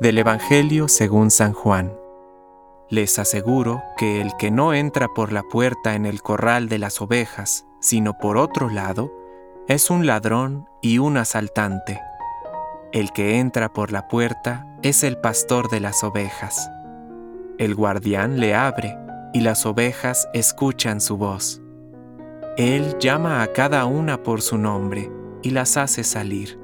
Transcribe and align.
Del 0.00 0.18
Evangelio 0.18 0.88
según 0.88 1.30
San 1.30 1.52
Juan. 1.52 1.92
Les 2.88 3.18
aseguro 3.18 3.82
que 3.96 4.20
el 4.20 4.36
que 4.36 4.50
no 4.50 4.74
entra 4.74 5.06
por 5.08 5.32
la 5.32 5.42
puerta 5.42 5.94
en 5.94 6.06
el 6.06 6.22
corral 6.22 6.68
de 6.68 6.78
las 6.78 7.00
ovejas, 7.00 7.66
sino 7.80 8.18
por 8.18 8.36
otro 8.36 8.68
lado, 8.68 9.12
es 9.68 9.90
un 9.90 10.06
ladrón 10.06 10.66
y 10.80 10.98
un 10.98 11.16
asaltante. 11.16 12.00
El 12.92 13.12
que 13.12 13.38
entra 13.38 13.72
por 13.72 13.92
la 13.92 14.08
puerta 14.08 14.66
es 14.82 15.04
el 15.04 15.18
pastor 15.18 15.70
de 15.70 15.80
las 15.80 16.02
ovejas. 16.02 16.68
El 17.58 17.74
guardián 17.76 18.40
le 18.40 18.54
abre 18.54 18.98
y 19.32 19.40
las 19.40 19.64
ovejas 19.66 20.28
escuchan 20.34 21.00
su 21.00 21.16
voz. 21.16 21.62
Él 22.56 22.98
llama 22.98 23.42
a 23.42 23.52
cada 23.52 23.84
una 23.84 24.22
por 24.22 24.42
su 24.42 24.58
nombre 24.58 25.10
y 25.42 25.50
las 25.50 25.76
hace 25.76 26.02
salir. 26.02 26.58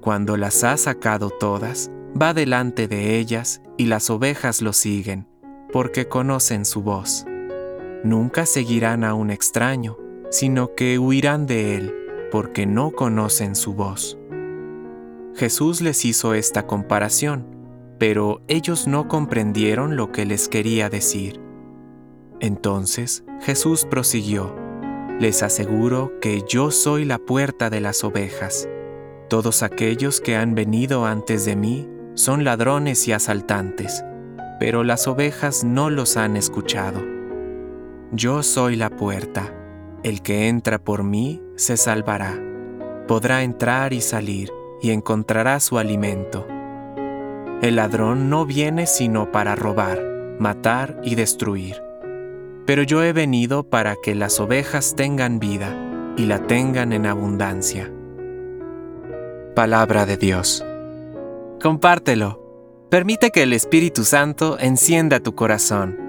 Cuando 0.00 0.36
las 0.36 0.64
ha 0.64 0.76
sacado 0.76 1.30
todas, 1.30 1.90
va 2.20 2.34
delante 2.34 2.88
de 2.88 3.18
ellas 3.18 3.62
y 3.76 3.86
las 3.86 4.10
ovejas 4.10 4.62
lo 4.62 4.72
siguen, 4.72 5.26
porque 5.72 6.08
conocen 6.08 6.64
su 6.64 6.82
voz. 6.82 7.24
Nunca 8.04 8.46
seguirán 8.46 9.04
a 9.04 9.14
un 9.14 9.30
extraño, 9.30 9.96
sino 10.30 10.74
que 10.74 10.98
huirán 10.98 11.46
de 11.46 11.76
él, 11.76 11.94
porque 12.30 12.66
no 12.66 12.90
conocen 12.90 13.54
su 13.54 13.74
voz. 13.74 14.18
Jesús 15.34 15.80
les 15.80 16.04
hizo 16.04 16.34
esta 16.34 16.66
comparación, 16.66 17.46
pero 17.98 18.42
ellos 18.48 18.86
no 18.86 19.08
comprendieron 19.08 19.96
lo 19.96 20.12
que 20.12 20.26
les 20.26 20.48
quería 20.48 20.90
decir. 20.90 21.40
Entonces 22.40 23.24
Jesús 23.40 23.86
prosiguió, 23.88 24.54
Les 25.20 25.42
aseguro 25.42 26.12
que 26.20 26.42
yo 26.48 26.70
soy 26.70 27.04
la 27.04 27.18
puerta 27.18 27.70
de 27.70 27.80
las 27.80 28.02
ovejas. 28.02 28.68
Todos 29.28 29.62
aquellos 29.62 30.20
que 30.20 30.36
han 30.36 30.54
venido 30.54 31.06
antes 31.06 31.44
de 31.44 31.54
mí 31.54 31.88
son 32.14 32.44
ladrones 32.44 33.08
y 33.08 33.12
asaltantes, 33.12 34.04
pero 34.60 34.84
las 34.84 35.08
ovejas 35.08 35.64
no 35.64 35.90
los 35.90 36.16
han 36.16 36.36
escuchado. 36.36 37.02
Yo 38.12 38.42
soy 38.42 38.76
la 38.76 38.90
puerta. 38.90 39.52
El 40.02 40.20
que 40.20 40.48
entra 40.48 40.78
por 40.78 41.04
mí 41.04 41.40
se 41.56 41.76
salvará. 41.76 42.38
Podrá 43.08 43.42
entrar 43.42 43.92
y 43.92 44.00
salir 44.00 44.50
y 44.82 44.90
encontrará 44.90 45.60
su 45.60 45.78
alimento. 45.78 46.46
El 47.62 47.76
ladrón 47.76 48.28
no 48.28 48.44
viene 48.44 48.86
sino 48.86 49.30
para 49.30 49.54
robar, 49.54 50.02
matar 50.38 51.00
y 51.04 51.14
destruir. 51.14 51.80
Pero 52.66 52.82
yo 52.82 53.02
he 53.02 53.12
venido 53.12 53.62
para 53.62 53.96
que 54.02 54.14
las 54.14 54.40
ovejas 54.40 54.94
tengan 54.96 55.38
vida 55.38 55.74
y 56.16 56.26
la 56.26 56.46
tengan 56.46 56.92
en 56.92 57.06
abundancia. 57.06 57.90
Palabra 59.54 60.04
de 60.06 60.16
Dios. 60.16 60.64
Compártelo. 61.62 62.40
Permite 62.90 63.30
que 63.30 63.44
el 63.44 63.52
Espíritu 63.52 64.04
Santo 64.04 64.58
encienda 64.58 65.20
tu 65.20 65.36
corazón 65.36 66.01